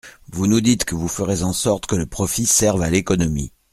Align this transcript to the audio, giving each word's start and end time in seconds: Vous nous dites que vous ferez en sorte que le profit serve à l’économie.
Vous 0.31 0.47
nous 0.47 0.61
dites 0.61 0.83
que 0.83 0.95
vous 0.95 1.07
ferez 1.07 1.43
en 1.43 1.53
sorte 1.53 1.85
que 1.85 1.95
le 1.95 2.07
profit 2.07 2.47
serve 2.47 2.81
à 2.81 2.89
l’économie. 2.89 3.51